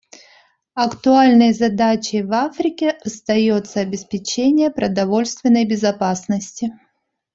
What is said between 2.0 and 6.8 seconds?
в Африке остается обеспечение продовольственной безопасности.